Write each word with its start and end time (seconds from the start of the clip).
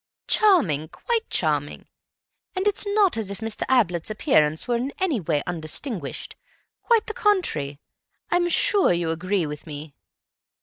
"Charming. 0.27 0.87
Quite 0.87 1.29
charming. 1.29 1.85
And 2.55 2.65
it 2.65 2.75
is 2.79 2.87
not 2.87 3.17
as 3.17 3.29
if 3.29 3.37
Mr. 3.37 3.61
Ablett's 3.69 4.09
appearance 4.09 4.67
were 4.67 4.77
in 4.77 4.91
any 4.97 5.19
way 5.19 5.43
undistinguished. 5.45 6.35
Quite 6.81 7.05
the 7.05 7.13
contrary. 7.13 7.79
I'm 8.31 8.49
sure 8.49 8.91
you 8.93 9.11
agree 9.11 9.45
with 9.45 9.67
me?" 9.67 9.93